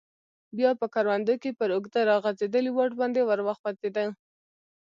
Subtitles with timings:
[0.57, 4.07] بیا په کروندو کې پر اوږده راغځیدلي واټ باندې ور وخوځیدو.